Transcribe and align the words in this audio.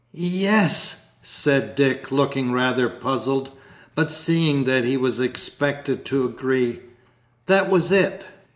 "Y 0.15 0.21
yes," 0.23 1.09
said 1.21 1.75
Dick, 1.75 2.11
looking 2.11 2.51
rather 2.51 2.89
puzzled, 2.89 3.51
but 3.93 4.11
seeing 4.11 4.63
that 4.63 4.83
he 4.83 4.97
was 4.97 5.19
expected 5.19 6.03
to 6.05 6.25
agree; 6.25 6.79
"that 7.45 7.69
was 7.69 7.91
it." 7.91 8.25